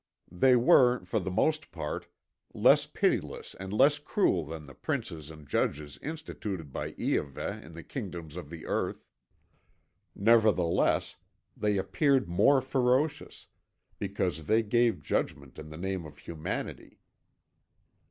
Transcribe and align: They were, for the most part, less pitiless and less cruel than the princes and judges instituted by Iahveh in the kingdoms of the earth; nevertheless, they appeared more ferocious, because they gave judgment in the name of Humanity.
They 0.31 0.55
were, 0.55 1.05
for 1.05 1.19
the 1.19 1.29
most 1.29 1.69
part, 1.71 2.07
less 2.55 2.87
pitiless 2.87 3.53
and 3.59 3.71
less 3.71 3.99
cruel 3.99 4.47
than 4.47 4.65
the 4.65 4.73
princes 4.73 5.29
and 5.29 5.47
judges 5.47 5.99
instituted 6.01 6.73
by 6.73 6.93
Iahveh 6.93 7.61
in 7.63 7.73
the 7.73 7.83
kingdoms 7.83 8.35
of 8.35 8.49
the 8.49 8.65
earth; 8.65 9.05
nevertheless, 10.15 11.17
they 11.55 11.77
appeared 11.77 12.27
more 12.27 12.61
ferocious, 12.61 13.45
because 13.99 14.45
they 14.45 14.63
gave 14.63 15.03
judgment 15.03 15.59
in 15.59 15.69
the 15.69 15.77
name 15.77 16.07
of 16.07 16.17
Humanity. 16.17 16.99